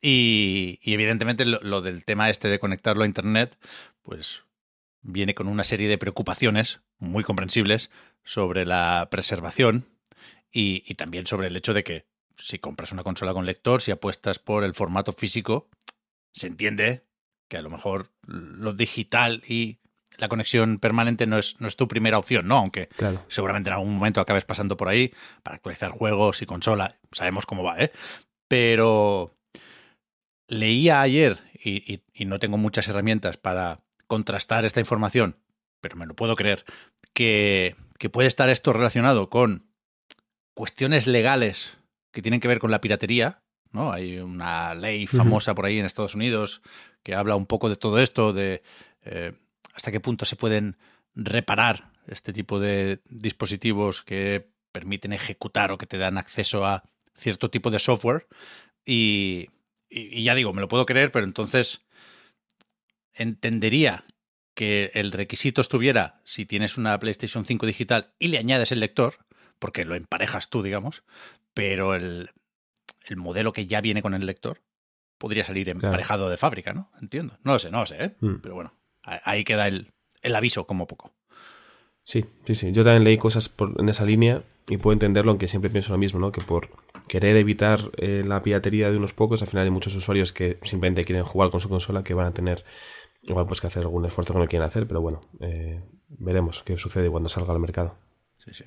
Y, 0.00 0.78
evidentemente 0.82 1.44
lo, 1.44 1.80
del 1.80 2.04
tema 2.04 2.28
este 2.28 2.48
de 2.48 2.58
conectarlo 2.58 3.04
a 3.04 3.06
Internet, 3.06 3.58
pues 4.02 4.42
viene 5.00 5.34
con 5.34 5.48
una 5.48 5.64
serie 5.64 5.88
de 5.88 5.98
preocupaciones 5.98 6.80
muy 6.98 7.24
comprensibles 7.24 7.90
sobre 8.22 8.64
la 8.64 9.08
preservación 9.10 9.86
y, 10.52 10.84
y 10.86 10.94
también 10.94 11.26
sobre 11.26 11.48
el 11.48 11.56
hecho 11.56 11.74
de 11.74 11.84
que 11.84 12.06
si 12.36 12.58
compras 12.58 12.92
una 12.92 13.02
consola 13.02 13.32
con 13.32 13.46
lector, 13.46 13.82
si 13.82 13.90
apuestas 13.90 14.38
por 14.38 14.64
el 14.64 14.74
formato 14.74 15.12
físico, 15.12 15.68
se 16.32 16.46
entiende 16.46 17.04
que 17.48 17.56
a 17.56 17.62
lo 17.62 17.70
mejor 17.70 18.10
lo 18.26 18.72
digital 18.72 19.42
y 19.46 19.78
la 20.16 20.28
conexión 20.28 20.78
permanente 20.78 21.26
no 21.26 21.38
es, 21.38 21.60
no 21.60 21.68
es 21.68 21.76
tu 21.76 21.88
primera 21.88 22.18
opción, 22.18 22.46
¿no? 22.46 22.58
Aunque 22.58 22.88
seguramente 23.28 23.70
en 23.70 23.74
algún 23.74 23.94
momento 23.94 24.20
acabes 24.20 24.44
pasando 24.44 24.76
por 24.76 24.88
ahí 24.88 25.12
para 25.42 25.56
actualizar 25.56 25.90
juegos 25.90 26.40
y 26.42 26.46
consola. 26.46 26.96
Sabemos 27.12 27.46
cómo 27.46 27.62
va, 27.62 27.78
¿eh? 27.78 27.92
Pero 28.48 29.34
leía 30.46 31.00
ayer, 31.00 31.38
y, 31.54 32.00
y 32.12 32.24
no 32.26 32.38
tengo 32.38 32.58
muchas 32.58 32.86
herramientas 32.88 33.36
para 33.36 33.80
contrastar 34.06 34.64
esta 34.64 34.80
información, 34.80 35.36
pero 35.80 35.96
me 35.96 36.06
lo 36.06 36.14
puedo 36.14 36.36
creer, 36.36 36.64
que, 37.12 37.74
que 37.98 38.10
puede 38.10 38.28
estar 38.28 38.48
esto 38.50 38.72
relacionado 38.72 39.30
con 39.30 39.66
cuestiones 40.54 41.06
legales 41.06 41.76
que 42.14 42.22
tienen 42.22 42.40
que 42.40 42.48
ver 42.48 42.60
con 42.60 42.70
la 42.70 42.80
piratería, 42.80 43.42
¿no? 43.72 43.92
Hay 43.92 44.18
una 44.18 44.74
ley 44.74 45.06
famosa 45.06 45.54
por 45.54 45.66
ahí 45.66 45.78
en 45.78 45.84
Estados 45.84 46.14
Unidos 46.14 46.62
que 47.02 47.14
habla 47.14 47.36
un 47.36 47.44
poco 47.44 47.68
de 47.68 47.76
todo 47.76 47.98
esto, 47.98 48.32
de 48.32 48.62
eh, 49.04 49.32
hasta 49.74 49.90
qué 49.90 50.00
punto 50.00 50.24
se 50.24 50.36
pueden 50.36 50.78
reparar 51.14 51.90
este 52.06 52.32
tipo 52.32 52.60
de 52.60 53.00
dispositivos 53.10 54.02
que 54.02 54.48
permiten 54.72 55.12
ejecutar 55.12 55.72
o 55.72 55.78
que 55.78 55.86
te 55.86 55.98
dan 55.98 56.16
acceso 56.16 56.64
a 56.64 56.84
cierto 57.14 57.50
tipo 57.50 57.70
de 57.70 57.80
software. 57.80 58.28
Y, 58.86 59.48
y, 59.90 60.22
ya 60.22 60.34
digo, 60.34 60.52
me 60.52 60.60
lo 60.60 60.68
puedo 60.68 60.86
creer, 60.86 61.10
pero 61.10 61.24
entonces 61.24 61.82
entendería 63.12 64.04
que 64.54 64.92
el 64.94 65.10
requisito 65.10 65.60
estuviera 65.60 66.20
si 66.24 66.46
tienes 66.46 66.76
una 66.76 66.98
PlayStation 67.00 67.44
5 67.44 67.66
digital 67.66 68.14
y 68.20 68.28
le 68.28 68.38
añades 68.38 68.70
el 68.70 68.80
lector, 68.80 69.26
porque 69.58 69.84
lo 69.84 69.94
emparejas 69.94 70.50
tú, 70.50 70.62
digamos, 70.62 71.04
pero 71.54 71.94
el, 71.94 72.30
el 73.06 73.16
modelo 73.16 73.52
que 73.52 73.66
ya 73.66 73.80
viene 73.80 74.02
con 74.02 74.14
el 74.14 74.26
lector 74.26 74.62
podría 75.18 75.44
salir 75.44 75.68
emparejado 75.68 76.28
de 76.28 76.36
fábrica, 76.36 76.72
¿no? 76.72 76.90
Entiendo. 77.00 77.38
No 77.44 77.52
lo 77.52 77.58
sé, 77.58 77.70
no 77.70 77.80
lo 77.80 77.86
sé, 77.86 77.96
¿eh? 78.04 78.16
Mm. 78.20 78.34
Pero 78.42 78.54
bueno, 78.54 78.74
ahí 79.02 79.44
queda 79.44 79.68
el, 79.68 79.92
el, 80.22 80.36
aviso 80.36 80.66
como 80.66 80.86
poco. 80.86 81.14
Sí, 82.04 82.26
sí, 82.46 82.54
sí. 82.54 82.72
Yo 82.72 82.84
también 82.84 83.04
leí 83.04 83.16
cosas 83.16 83.48
por, 83.48 83.80
en 83.80 83.88
esa 83.88 84.04
línea 84.04 84.42
y 84.68 84.76
puedo 84.76 84.92
entenderlo, 84.92 85.30
aunque 85.30 85.48
siempre 85.48 85.70
pienso 85.70 85.92
lo 85.92 85.98
mismo, 85.98 86.20
¿no? 86.20 86.32
Que 86.32 86.40
por 86.40 86.68
querer 87.08 87.36
evitar 87.36 87.90
eh, 87.96 88.22
la 88.26 88.42
piratería 88.42 88.90
de 88.90 88.98
unos 88.98 89.12
pocos, 89.12 89.40
al 89.40 89.48
final 89.48 89.64
hay 89.64 89.70
muchos 89.70 89.94
usuarios 89.94 90.32
que 90.32 90.58
simplemente 90.62 91.04
quieren 91.04 91.24
jugar 91.24 91.50
con 91.50 91.60
su 91.60 91.68
consola 91.68 92.04
que 92.04 92.14
van 92.14 92.26
a 92.26 92.34
tener 92.34 92.64
igual 93.22 93.46
pues 93.46 93.60
que 93.60 93.66
hacer 93.66 93.82
algún 93.82 94.04
esfuerzo 94.04 94.34
que 94.34 94.40
no 94.40 94.46
quieren 94.46 94.68
hacer, 94.68 94.86
pero 94.86 95.00
bueno, 95.00 95.22
eh, 95.40 95.82
veremos 96.08 96.62
qué 96.64 96.76
sucede 96.78 97.08
cuando 97.10 97.28
salga 97.28 97.52
al 97.52 97.60
mercado. 97.60 97.96
Sí, 98.38 98.52
sí. 98.52 98.64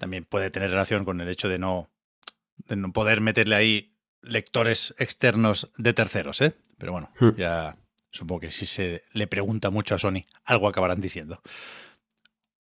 También 0.00 0.24
puede 0.24 0.50
tener 0.50 0.70
relación 0.70 1.04
con 1.04 1.20
el 1.20 1.28
hecho 1.28 1.50
de 1.50 1.58
no, 1.58 1.90
de 2.56 2.74
no 2.74 2.90
poder 2.90 3.20
meterle 3.20 3.54
ahí 3.54 3.94
lectores 4.22 4.94
externos 4.96 5.70
de 5.76 5.92
terceros, 5.92 6.40
¿eh? 6.40 6.54
Pero 6.78 6.92
bueno, 6.92 7.12
hmm. 7.20 7.36
ya 7.36 7.76
supongo 8.10 8.40
que 8.40 8.50
si 8.50 8.64
se 8.64 9.04
le 9.12 9.26
pregunta 9.26 9.68
mucho 9.68 9.94
a 9.94 9.98
Sony, 9.98 10.24
algo 10.46 10.68
acabarán 10.68 11.02
diciendo. 11.02 11.42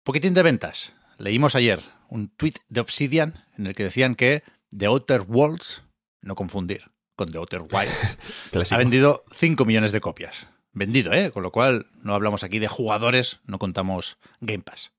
Poquitín 0.05 0.33
de 0.33 0.41
ventas. 0.41 0.93
Leímos 1.17 1.55
ayer 1.55 1.81
un 2.07 2.29
tweet 2.29 2.53
de 2.69 2.79
Obsidian 2.79 3.43
en 3.57 3.67
el 3.67 3.75
que 3.75 3.83
decían 3.83 4.15
que 4.15 4.43
The 4.75 4.85
Outer 4.85 5.23
Worlds, 5.27 5.83
no 6.21 6.35
confundir 6.35 6.91
con 7.17 7.29
The 7.29 7.39
Outer 7.39 7.63
Wilds, 7.63 8.17
ha 8.71 8.77
vendido 8.77 9.25
5 9.35 9.65
millones 9.65 9.91
de 9.91 9.99
copias. 9.99 10.47
Vendido, 10.71 11.11
¿eh? 11.11 11.31
Con 11.31 11.43
lo 11.43 11.51
cual 11.51 11.87
no 12.03 12.13
hablamos 12.13 12.45
aquí 12.45 12.59
de 12.59 12.69
jugadores, 12.69 13.41
no 13.43 13.59
contamos 13.59 14.17
Game 14.39 14.63
Pass. 14.63 14.93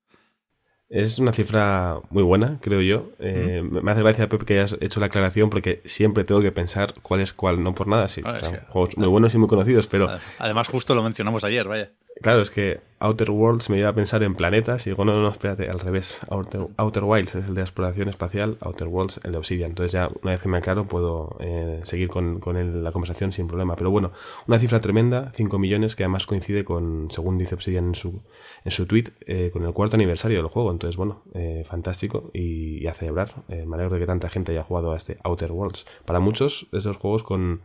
Es 0.89 1.19
una 1.19 1.33
cifra 1.33 1.99
muy 2.09 2.23
buena, 2.23 2.57
creo 2.61 2.81
yo. 2.81 3.11
Eh, 3.19 3.61
me 3.63 3.91
hace 3.91 4.01
gracia, 4.01 4.27
Pep, 4.27 4.43
que 4.43 4.53
hayas 4.53 4.75
hecho 4.81 4.99
la 4.99 5.05
aclaración 5.05 5.51
porque 5.51 5.81
siempre 5.85 6.23
tengo 6.23 6.41
que 6.41 6.51
pensar 6.51 6.95
cuál 7.03 7.21
es 7.21 7.31
cuál, 7.31 7.63
no 7.63 7.75
por 7.75 7.87
nada. 7.87 8.07
Sí, 8.07 8.21
ah, 8.25 8.39
juegos 8.69 8.97
muy 8.97 9.07
buenos 9.07 9.33
y 9.35 9.37
muy 9.37 9.47
conocidos, 9.47 9.87
pero... 9.87 10.09
Además, 10.39 10.67
justo 10.67 10.95
lo 10.95 11.03
mencionamos 11.03 11.43
ayer, 11.43 11.67
vaya. 11.67 11.91
Claro, 12.21 12.41
es 12.41 12.49
que 12.49 12.81
Outer 12.99 13.31
Worlds 13.31 13.69
me 13.69 13.77
iba 13.77 13.87
a 13.87 13.93
pensar 13.93 14.23
en 14.23 14.35
planetas 14.35 14.85
y 14.85 14.89
digo, 14.89 15.05
no, 15.05 15.21
no, 15.21 15.29
espérate, 15.29 15.69
al 15.69 15.79
revés. 15.79 16.19
Outer, 16.27 17.03
Wilds 17.03 17.35
es 17.35 17.47
el 17.47 17.55
de 17.55 17.61
exploración 17.61 18.09
espacial, 18.09 18.57
Outer 18.59 18.87
Worlds 18.87 19.21
el 19.23 19.31
de 19.31 19.37
Obsidian. 19.37 19.71
Entonces 19.71 19.93
ya, 19.93 20.09
una 20.21 20.33
vez 20.33 20.41
que 20.41 20.49
me 20.49 20.57
aclaro, 20.57 20.85
puedo 20.85 21.37
eh, 21.39 21.79
seguir 21.83 22.09
con, 22.09 22.39
con 22.39 22.83
la 22.83 22.91
conversación 22.91 23.31
sin 23.31 23.47
problema. 23.47 23.75
Pero 23.77 23.89
bueno, 23.89 24.11
una 24.47 24.59
cifra 24.59 24.81
tremenda, 24.81 25.31
5 25.35 25.57
millones, 25.59 25.95
que 25.95 26.03
además 26.03 26.25
coincide 26.25 26.65
con, 26.65 27.09
según 27.09 27.37
dice 27.37 27.55
Obsidian 27.55 27.85
en 27.85 27.95
su, 27.95 28.21
en 28.65 28.71
su 28.71 28.85
tweet, 28.85 29.05
eh, 29.25 29.49
con 29.53 29.63
el 29.63 29.71
cuarto 29.71 29.95
aniversario 29.95 30.37
del 30.37 30.47
juego. 30.47 30.71
Entonces, 30.71 30.97
bueno, 30.97 31.23
eh, 31.33 31.63
fantástico 31.65 32.31
y, 32.33 32.83
y, 32.83 32.87
a 32.87 32.93
celebrar. 32.93 33.33
me 33.47 33.75
alegro 33.75 33.93
de 33.93 33.99
que 34.01 34.07
tanta 34.07 34.27
gente 34.27 34.51
haya 34.51 34.63
jugado 34.63 34.91
a 34.91 34.97
este 34.97 35.17
Outer 35.23 35.53
Worlds. 35.53 35.85
Para 36.03 36.19
muchos, 36.19 36.67
esos 36.73 36.97
juegos 36.97 37.23
con 37.23 37.61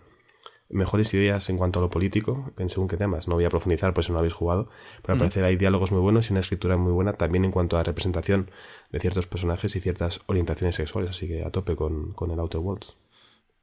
mejores 0.69 1.13
ideas 1.15 1.49
en 1.51 1.59
cuanto 1.59 1.79
a 1.79 1.83
lo 1.83 1.91
político, 1.91 2.53
en 2.59 2.71
según 2.71 2.89
qué 2.89 2.97
temas. 2.97 3.29
No 3.29 3.35
voy 3.35 3.45
a 3.45 3.51
profundizar, 3.51 3.95
pues 3.95 4.11
no 4.11 4.19
habéis 4.19 4.35
jugado, 4.35 4.69
pero 5.03 5.15
al 5.15 5.19
parecer 5.19 5.45
hay 5.45 5.57
diálogos 5.57 5.93
muy 5.93 6.01
buenos 6.01 6.29
y 6.29 6.33
una 6.33 6.41
escritura 6.41 6.77
muy 6.77 6.93
buena 6.93 7.13
también 7.13 7.45
en 7.45 7.51
cuanto 7.51 7.77
a 7.77 7.83
representación 7.83 8.51
de 8.91 9.01
ciertos 9.01 9.27
personajes 9.27 9.77
y 9.77 9.81
ciertas 9.81 10.21
orientaciones 10.27 10.77
sexuales, 10.77 11.11
así 11.11 11.29
que 11.29 11.45
a 11.45 11.51
tope 11.51 11.77
con, 11.77 12.13
con 12.13 12.31
el 12.31 12.41
Outer 12.41 12.61
Worlds. 12.61 12.97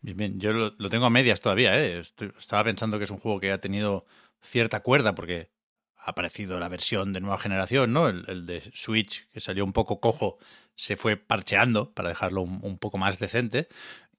Bien, 0.01 0.17
bien, 0.17 0.39
yo 0.39 0.53
lo, 0.53 0.89
tengo 0.89 1.05
a 1.05 1.09
medias 1.09 1.41
todavía, 1.41 1.79
¿eh? 1.79 2.03
estaba 2.39 2.63
pensando 2.63 2.97
que 2.97 3.03
es 3.03 3.11
un 3.11 3.19
juego 3.19 3.39
que 3.39 3.51
ha 3.51 3.61
tenido 3.61 4.05
cierta 4.41 4.79
cuerda 4.81 5.13
porque 5.13 5.51
ha 5.97 6.11
aparecido 6.11 6.59
la 6.59 6.69
versión 6.69 7.13
de 7.13 7.21
nueva 7.21 7.37
generación, 7.37 7.93
¿no? 7.93 8.07
El, 8.07 8.45
de 8.47 8.63
Switch, 8.73 9.29
que 9.31 9.41
salió 9.41 9.63
un 9.63 9.73
poco 9.73 9.99
cojo, 9.99 10.39
se 10.75 10.97
fue 10.97 11.17
parcheando 11.17 11.93
para 11.93 12.09
dejarlo 12.09 12.41
un, 12.41 12.77
poco 12.79 12.97
más 12.97 13.19
decente 13.19 13.67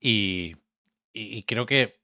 y, 0.00 0.56
y 1.12 1.42
creo 1.42 1.66
que 1.66 2.01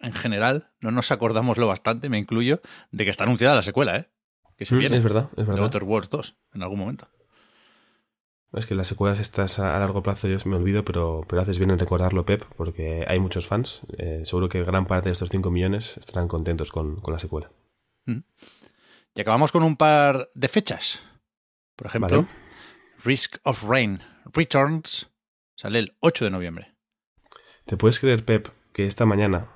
en 0.00 0.12
general, 0.12 0.70
no 0.80 0.90
nos 0.90 1.10
acordamos 1.10 1.58
lo 1.58 1.66
bastante, 1.66 2.08
me 2.08 2.18
incluyo, 2.18 2.60
de 2.90 3.04
que 3.04 3.10
está 3.10 3.24
anunciada 3.24 3.54
la 3.54 3.62
secuela, 3.62 3.96
¿eh? 3.96 4.08
Que 4.56 4.64
se 4.66 4.74
mm, 4.74 4.78
viene. 4.78 4.96
Es 4.96 5.02
verdad, 5.02 5.28
es 5.36 5.46
verdad. 5.46 5.54
De 5.56 5.62
Outer 5.62 5.84
Worlds 5.84 6.10
2, 6.10 6.36
en 6.54 6.62
algún 6.62 6.78
momento. 6.78 7.08
Es 8.52 8.66
que 8.66 8.74
las 8.74 8.88
secuelas 8.88 9.20
estas 9.20 9.60
a 9.60 9.78
largo 9.78 10.02
plazo 10.02 10.26
yo 10.26 10.36
me 10.44 10.56
olvido, 10.56 10.84
pero, 10.84 11.20
pero 11.28 11.42
haces 11.42 11.58
bien 11.58 11.70
en 11.70 11.78
recordarlo, 11.78 12.26
Pep, 12.26 12.42
porque 12.56 13.04
hay 13.06 13.20
muchos 13.20 13.46
fans. 13.46 13.82
Eh, 13.96 14.22
seguro 14.24 14.48
que 14.48 14.64
gran 14.64 14.86
parte 14.86 15.08
de 15.08 15.12
estos 15.12 15.28
5 15.28 15.50
millones 15.52 15.96
estarán 15.98 16.26
contentos 16.26 16.72
con, 16.72 17.00
la 17.06 17.18
secuela. 17.20 17.50
Mm. 18.06 18.18
Y 19.14 19.20
acabamos 19.20 19.52
con 19.52 19.62
un 19.62 19.76
par 19.76 20.30
de 20.34 20.48
fechas. 20.48 21.00
Por 21.76 21.86
ejemplo, 21.86 22.26
Risk 23.04 23.36
of 23.44 23.62
Rain 23.62 24.00
Returns 24.32 25.08
sale 25.54 25.78
el 25.78 25.96
8 26.00 26.24
de 26.24 26.30
noviembre. 26.30 26.74
¿Te 27.66 27.76
puedes 27.76 28.00
creer, 28.00 28.24
Pep, 28.24 28.48
que 28.72 28.86
esta 28.86 29.06
mañana 29.06 29.46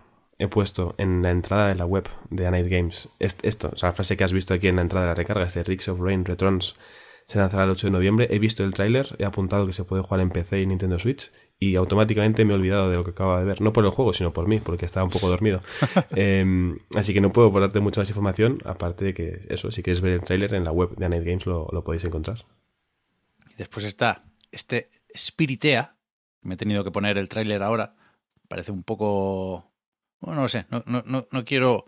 he 0.45 0.49
puesto 0.49 0.95
en 0.99 1.23
la 1.23 1.31
entrada 1.31 1.69
de 1.69 1.75
la 1.75 1.87
web 1.87 2.09
de 2.31 2.47
A 2.47 2.51
Night 2.51 2.69
Games 2.69 3.09
esto, 3.19 3.71
o 3.73 3.77
sea, 3.77 3.89
la 3.89 3.93
frase 3.93 4.17
que 4.17 4.25
has 4.25 4.33
visto 4.33 4.55
aquí 4.55 4.69
en 4.69 4.77
la 4.77 4.83
entrada 4.83 5.07
de 5.07 5.11
la 5.11 5.15
recarga, 5.15 5.45
este 5.45 5.63
Ricks 5.63 5.89
of 5.89 6.01
Rain 6.01 6.25
Returns 6.25 6.77
se 7.27 7.39
lanzará 7.39 7.65
el 7.65 7.71
8 7.71 7.87
de 7.87 7.91
noviembre. 7.91 8.29
He 8.31 8.39
visto 8.39 8.65
el 8.65 8.75
tráiler, 8.75 9.17
he 9.19 9.25
apuntado 9.25 9.67
que 9.67 9.73
se 9.73 9.85
puede 9.85 10.03
jugar 10.03 10.21
en 10.21 10.31
PC 10.31 10.61
y 10.61 10.67
Nintendo 10.67 10.99
Switch 10.99 11.33
y 11.59 11.77
automáticamente 11.77 12.45
me 12.45 12.53
he 12.53 12.57
olvidado 12.57 12.91
de 12.91 12.97
lo 12.97 13.05
que 13.05 13.13
acaba 13.13 13.39
de 13.39 13.47
ver. 13.47 13.61
No 13.61 13.73
por 13.73 13.85
el 13.85 13.91
juego, 13.91 14.13
sino 14.13 14.33
por 14.33 14.49
mí, 14.49 14.61
porque 14.61 14.85
estaba 14.85 15.05
un 15.05 15.11
poco 15.11 15.29
dormido. 15.29 15.63
Em, 16.15 16.79
así 16.95 17.15
que 17.15 17.21
no 17.21 17.33
puedo 17.33 17.51
darte 17.59 17.81
mucha 17.81 18.01
más 18.01 18.09
información, 18.09 18.59
aparte 18.65 19.05
de 19.07 19.15
que 19.15 19.47
eso, 19.49 19.71
si 19.71 19.83
quieres 19.83 20.01
ver 20.01 20.15
el 20.15 20.21
tráiler 20.21 20.55
en 20.55 20.65
la 20.65 20.73
web 20.73 20.95
de 20.97 21.07
A 21.07 21.09
Night 21.09 21.25
Games 21.25 21.47
lo, 21.47 21.69
lo 21.73 21.85
podéis 21.85 22.05
encontrar. 22.05 22.45
Y 23.51 23.55
después 23.57 23.85
está 23.85 24.25
este 24.51 24.91
Spiritea, 25.17 25.97
me 26.43 26.55
he 26.55 26.59
tenido 26.59 26.85
que 26.85 26.91
poner 26.91 27.19
el 27.19 27.29
tráiler 27.29 27.63
ahora, 27.63 27.95
parece 28.49 28.73
un 28.73 28.83
poco 28.83 29.73
bueno, 30.25 30.43
no 30.43 30.49
sé, 30.49 30.67
no, 30.71 30.83
no, 30.87 31.27
no, 31.31 31.45
quiero 31.45 31.87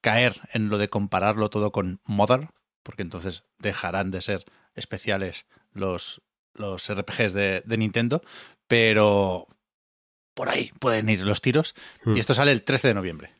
caer 0.00 0.40
en 0.52 0.68
lo 0.68 0.78
de 0.78 0.88
compararlo 0.88 1.50
todo 1.50 1.72
con 1.72 2.00
Mother, 2.04 2.48
porque 2.82 3.02
entonces 3.02 3.44
dejarán 3.58 4.10
de 4.10 4.20
ser 4.20 4.44
especiales 4.74 5.46
los, 5.72 6.22
los 6.52 6.92
RPGs 6.92 7.32
de, 7.32 7.62
Nintendo, 7.66 8.22
pero 8.66 9.46
por 10.34 10.48
ahí 10.48 10.72
pueden 10.78 11.08
ir 11.08 11.20
los 11.20 11.40
tiros. 11.40 11.74
Y 12.04 12.10
hmm. 12.10 12.16
esto 12.16 12.34
sale 12.34 12.52
el 12.52 12.62
13 12.62 12.88
de 12.88 12.94
noviembre. 12.94 13.32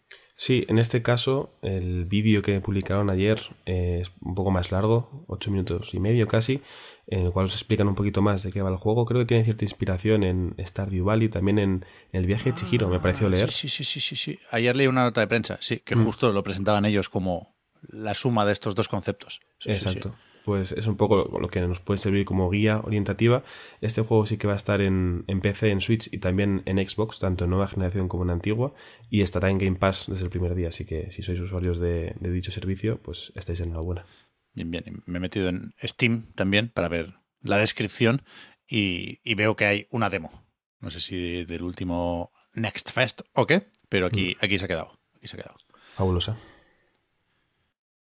Sí, 0.44 0.66
en 0.68 0.78
este 0.78 1.00
caso, 1.00 1.54
el 1.62 2.04
vídeo 2.04 2.42
que 2.42 2.60
publicaron 2.60 3.08
ayer 3.08 3.40
es 3.64 4.10
un 4.20 4.34
poco 4.34 4.50
más 4.50 4.72
largo, 4.72 5.24
ocho 5.26 5.50
minutos 5.50 5.94
y 5.94 6.00
medio 6.00 6.28
casi, 6.28 6.60
en 7.06 7.24
el 7.24 7.32
cual 7.32 7.46
os 7.46 7.54
explican 7.54 7.88
un 7.88 7.94
poquito 7.94 8.20
más 8.20 8.42
de 8.42 8.52
qué 8.52 8.60
va 8.60 8.68
el 8.68 8.76
juego. 8.76 9.06
Creo 9.06 9.22
que 9.22 9.24
tiene 9.24 9.44
cierta 9.44 9.64
inspiración 9.64 10.22
en 10.22 10.54
Stardew 10.58 11.02
Valley, 11.02 11.30
también 11.30 11.58
en 11.58 11.86
el 12.12 12.26
viaje 12.26 12.52
de 12.52 12.58
Chihiro, 12.58 12.88
me 12.88 13.00
pareció 13.00 13.30
leer. 13.30 13.52
Sí, 13.52 13.70
sí, 13.70 13.84
sí, 13.84 14.00
sí, 14.00 14.16
sí. 14.16 14.38
Ayer 14.50 14.76
leí 14.76 14.86
una 14.86 15.04
nota 15.04 15.22
de 15.22 15.28
prensa, 15.28 15.56
sí, 15.62 15.78
que 15.78 15.96
mm. 15.96 16.04
justo 16.04 16.30
lo 16.30 16.44
presentaban 16.44 16.84
ellos 16.84 17.08
como 17.08 17.56
la 17.88 18.12
suma 18.12 18.44
de 18.44 18.52
estos 18.52 18.74
dos 18.74 18.88
conceptos. 18.88 19.40
Exacto 19.64 20.14
pues 20.44 20.72
es 20.72 20.86
un 20.86 20.96
poco 20.96 21.38
lo 21.40 21.48
que 21.48 21.60
nos 21.62 21.80
puede 21.80 21.96
servir 21.96 22.26
como 22.26 22.50
guía 22.50 22.80
orientativa. 22.84 23.42
Este 23.80 24.02
juego 24.02 24.26
sí 24.26 24.36
que 24.36 24.46
va 24.46 24.52
a 24.52 24.56
estar 24.56 24.82
en, 24.82 25.24
PC, 25.42 25.70
en 25.70 25.80
Switch 25.80 26.12
y 26.12 26.18
también 26.18 26.62
en 26.66 26.76
Xbox, 26.86 27.18
tanto 27.18 27.44
en 27.44 27.50
nueva 27.50 27.66
generación 27.66 28.08
como 28.08 28.24
en 28.24 28.30
antigua, 28.30 28.74
y 29.08 29.22
estará 29.22 29.48
en 29.48 29.56
Game 29.58 29.76
Pass 29.76 30.04
desde 30.06 30.24
el 30.24 30.30
primer 30.30 30.54
día, 30.54 30.68
así 30.68 30.84
que 30.84 31.10
si 31.10 31.22
sois 31.22 31.40
usuarios 31.40 31.78
de, 31.78 32.14
dicho 32.20 32.52
servicio, 32.52 33.00
pues 33.00 33.32
estáis 33.34 33.60
en 33.60 33.70
enhorabuena. 33.70 34.04
Bien, 34.52 34.70
bien, 34.70 35.02
me 35.06 35.16
he 35.16 35.20
metido 35.20 35.48
en 35.48 35.74
Steam 35.82 36.26
también 36.34 36.68
para 36.68 36.88
ver 36.88 37.14
la 37.40 37.56
descripción 37.56 38.22
y, 38.68 39.20
y 39.24 39.34
veo 39.34 39.56
que 39.56 39.64
hay 39.64 39.86
una 39.90 40.10
demo. 40.10 40.44
No 40.80 40.90
sé 40.90 41.00
si 41.00 41.46
del 41.46 41.62
último 41.62 42.30
Next 42.52 42.90
Fest 42.90 43.22
o 43.32 43.46
qué, 43.46 43.66
pero 43.88 44.06
aquí, 44.06 44.36
mm. 44.36 44.44
aquí 44.44 44.58
se 44.58 44.66
ha 44.66 44.68
quedado. 44.68 44.98
Aquí 45.16 45.26
se 45.26 45.36
ha 45.36 45.40
quedado. 45.40 45.56
Fabulosa. 45.96 46.36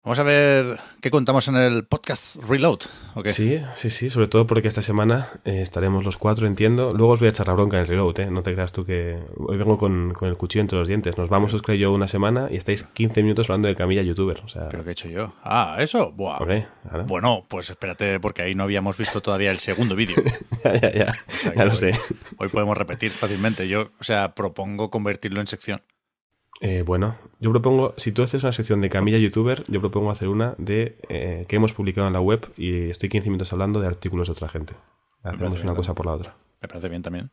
Vamos 0.06 0.20
a 0.20 0.24
ver 0.24 0.80
qué 1.02 1.10
contamos 1.10 1.48
en 1.48 1.56
el 1.56 1.84
podcast 1.86 2.36
Reload. 2.36 2.82
Sí, 3.26 3.60
sí, 3.76 3.90
sí, 3.90 4.12
sobre 4.12 4.28
todo 4.28 4.46
porque 4.46 4.68
esta 4.68 4.84
semana 4.84 5.30
eh, 5.46 5.64
estaremos 5.64 6.06
los 6.06 6.18
cuatro, 6.18 6.46
entiendo. 6.46 6.94
Luego 6.94 7.14
os 7.14 7.20
voy 7.20 7.26
a 7.26 7.30
echar 7.32 7.48
la 7.48 7.54
bronca 7.54 7.78
en 7.78 7.82
el 7.82 7.88
Reload, 7.88 8.20
¿eh? 8.20 8.30
No 8.30 8.44
te 8.44 8.54
creas 8.54 8.72
tú 8.72 8.86
que 8.86 9.18
hoy 9.36 9.58
vengo 9.58 9.80
con, 9.80 10.14
el 10.22 10.38
cuchillo 10.38 10.62
entre 10.62 10.78
los 10.78 10.88
dientes. 10.88 11.18
Nos 11.18 11.30
vamos, 11.30 11.56
os 11.56 11.64
creo 11.64 11.76
yo, 11.76 11.92
una 11.92 12.08
semana 12.08 12.50
y 12.52 12.56
estáis 12.56 12.84
15 12.84 13.24
minutos 13.24 13.50
hablando 13.50 13.68
de 13.68 13.74
camilla 13.74 14.04
youtuber. 14.04 14.42
O 14.46 14.48
sea... 14.48 14.70
¿Pero 14.70 14.84
qué 14.84 14.90
he 14.90 14.94
hecho 14.94 15.10
yo? 15.10 15.34
Ah, 15.42 15.78
¿eso? 15.80 16.12
Buah. 16.12 16.38
Bueno, 17.08 17.44
pues 17.48 17.72
espérate 17.72 18.20
porque 18.20 18.44
ahí 18.44 18.54
no 18.54 18.62
habíamos 18.62 18.98
visto 18.98 19.22
todavía 19.22 19.50
el 19.50 19.58
segundo 19.58 19.96
vídeo. 19.96 20.18
ya, 20.64 20.82
ya, 20.82 20.92
ya. 20.94 21.16
ya 21.56 21.66
lo 21.66 21.74
sé. 21.74 22.00
Hoy 22.38 22.50
podemos 22.50 22.78
repetir 22.78 23.10
fácilmente. 23.10 23.68
Yo, 23.68 23.90
o 24.00 24.04
sea, 24.04 24.36
propongo 24.36 24.92
convertirlo 24.92 25.42
en 25.42 25.48
sección. 25.48 25.82
Eh, 26.68 26.82
bueno, 26.82 27.16
yo 27.40 27.52
propongo, 27.52 27.94
si 27.96 28.12
tú 28.12 28.24
haces 28.24 28.42
una 28.42 28.52
sección 28.52 28.82
de 28.82 28.90
Camilla 28.90 29.20
YouTuber, 29.20 29.66
yo 29.68 29.80
propongo 29.82 30.10
hacer 30.10 30.30
una 30.30 30.56
de 30.58 30.98
eh, 31.10 31.46
que 31.48 31.58
hemos 31.58 31.74
publicado 31.74 32.08
en 32.08 32.14
la 32.14 32.22
web 32.22 32.52
y 32.58 32.90
estoy 32.90 33.08
15 33.08 33.30
minutos 33.30 33.54
hablando 33.54 33.80
de 33.80 33.86
artículos 33.86 34.30
de 34.30 34.32
otra 34.32 34.50
gente. 34.50 34.74
Hacemos 35.22 35.62
una 35.64 35.76
cosa 35.76 35.94
por 35.94 36.08
la 36.08 36.14
otra. 36.14 36.36
Me 36.64 36.68
parece 36.68 36.90
bien 36.90 37.04
también. 37.04 37.30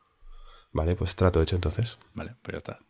Vale, 0.73 0.97
pues 0.97 1.17
trato 1.17 1.41
hecho 1.41 1.55
entonces. 1.55 1.99
Vale, 2.13 2.35
pues 2.43 2.53
ya 2.53 2.59
está. 2.59 2.81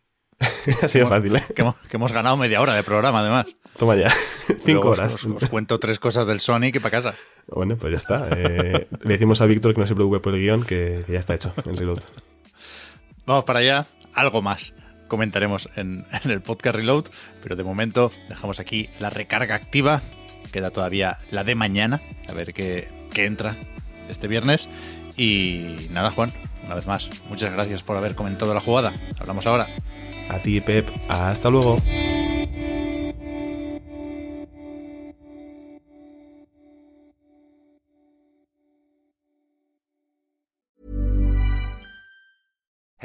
ha 0.84 0.88
sido 0.88 1.06
fácil, 1.06 1.36
¿eh? 1.36 1.44
Que 1.54 1.62
hemos, 1.62 1.76
que 1.76 1.96
hemos 1.96 2.12
ganado 2.12 2.36
media 2.36 2.60
hora 2.60 2.74
de 2.74 2.82
programa, 2.82 3.20
además. 3.20 3.46
Toma 3.76 3.94
ya. 3.94 4.12
Cinco 4.64 4.90
os- 4.90 4.98
horas. 4.98 5.14
Os, 5.14 5.26
os 5.26 5.46
cuento 5.46 5.78
tres 5.78 6.00
cosas 6.00 6.26
del 6.26 6.40
Sonic 6.40 6.74
y 6.74 6.78
para 6.80 6.90
casa. 6.90 7.14
Bueno, 7.46 7.76
pues 7.76 7.92
ya 7.92 7.98
está. 7.98 8.28
Eh, 8.36 8.88
le 9.02 9.12
decimos 9.12 9.40
a 9.42 9.46
Víctor 9.46 9.74
que 9.74 9.80
no 9.80 9.86
se 9.86 9.94
preocupe 9.94 10.18
por 10.18 10.34
el 10.34 10.40
guion, 10.40 10.64
que, 10.64 11.04
que 11.06 11.12
ya 11.12 11.20
está 11.20 11.34
hecho 11.34 11.54
el 11.66 11.76
reload. 11.76 12.00
Vamos 13.26 13.44
para 13.44 13.60
allá. 13.60 13.86
Algo 14.14 14.42
más 14.42 14.74
comentaremos 15.12 15.68
en, 15.76 16.06
el 16.24 16.40
podcast 16.40 16.74
Reload, 16.74 17.04
pero 17.42 17.54
de 17.54 17.62
momento 17.62 18.10
dejamos 18.30 18.60
aquí 18.60 18.88
la 18.98 19.10
recarga 19.10 19.54
activa. 19.54 20.00
Queda 20.52 20.70
todavía 20.70 21.18
la 21.30 21.44
de 21.44 21.54
mañana, 21.54 22.00
a 22.30 22.32
ver 22.32 22.54
qué, 22.54 22.88
qué 23.12 23.26
entra 23.26 23.58
este 24.08 24.26
viernes. 24.26 24.70
Y 25.18 25.88
nada, 25.90 26.10
Juan, 26.12 26.32
una 26.64 26.76
vez 26.76 26.86
más, 26.86 27.10
muchas 27.28 27.52
gracias 27.52 27.82
por 27.82 27.98
haber 27.98 28.14
comentado 28.14 28.54
la 28.54 28.60
jugada. 28.60 28.94
Hablamos 29.18 29.46
ahora. 29.46 29.68
A 30.30 30.38
ti, 30.38 30.62
Pep. 30.62 30.88
Hasta 31.10 31.50
luego. 31.50 31.76